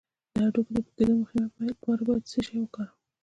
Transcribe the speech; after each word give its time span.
د 0.33 0.35
هډوکو 0.43 0.71
د 0.75 0.77
پوکیدو 0.85 1.13
مخنیوي 1.21 1.63
لپاره 1.71 2.01
باید 2.07 2.23
څه 2.31 2.39
شی 2.45 2.55
وکاروم؟ 2.61 2.97